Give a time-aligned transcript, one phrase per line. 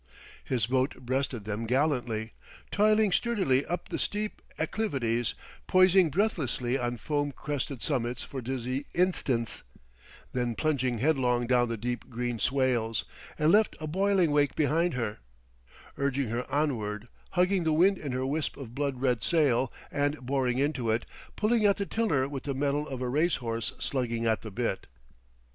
[0.43, 2.33] His boat breasted them gallantly,
[2.71, 5.35] toiling sturdily up the steep acclivities,
[5.67, 9.61] poising breathlessly on foam crested summits for dizzy instants,
[10.33, 13.05] then plunging headlong down the deep green swales;
[13.37, 15.19] and left a boiling wake behind her,
[15.99, 20.57] urging ever onward, hugging the wind in her wisp of blood red sail, and boring
[20.57, 21.05] into it,
[21.35, 24.87] pulling at the tiller with the mettle of a race horse slugging at the bit.